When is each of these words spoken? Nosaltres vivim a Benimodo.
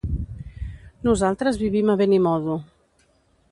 Nosaltres 1.09 1.61
vivim 1.65 1.93
a 1.95 1.99
Benimodo. 2.01 2.59